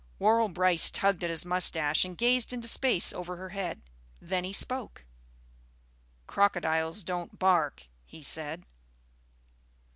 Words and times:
Worrall 0.17 0.47
Brice 0.49 0.89
tugged 0.89 1.23
at 1.23 1.29
his 1.29 1.45
moustache 1.45 2.03
and 2.03 2.17
gazed 2.17 2.51
into 2.51 2.67
space 2.67 3.13
over 3.13 3.35
her 3.35 3.49
head. 3.49 3.83
Then 4.19 4.43
he 4.43 4.51
spoke. 4.51 5.05
"Crocodiles 6.25 7.03
don't 7.03 7.37
bark," 7.37 7.85
he 8.03 8.23
said. 8.23 8.65